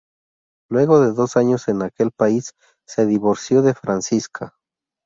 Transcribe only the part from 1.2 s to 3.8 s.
años en aquel país se divorció de